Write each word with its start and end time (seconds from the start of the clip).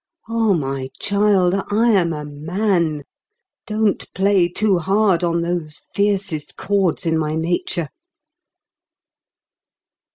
Oh, 0.27 0.55
my 0.55 0.89
child, 0.99 1.53
I 1.69 1.89
am 1.91 2.11
a 2.11 2.25
man; 2.25 3.03
don't 3.67 4.11
play 4.15 4.47
too 4.49 4.79
hard 4.79 5.23
on 5.23 5.43
those 5.43 5.83
fiercest 5.93 6.57
chords 6.57 7.05
in 7.05 7.19
my 7.19 7.35
nature." 7.35 7.87